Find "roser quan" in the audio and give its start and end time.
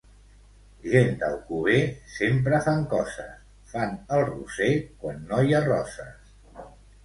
4.33-5.23